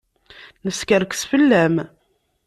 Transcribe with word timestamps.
Neskerkes 0.65 1.21
fell-am. 1.29 1.75